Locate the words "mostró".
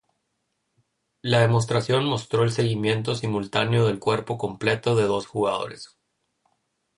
2.05-2.41